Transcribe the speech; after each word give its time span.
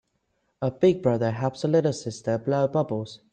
A 0.63 0.71
big 0.71 1.03
brother 1.03 1.29
helps 1.29 1.63
a 1.63 1.67
little 1.67 1.93
sister 1.93 2.39
blow 2.39 2.67
bubbles. 2.67 3.19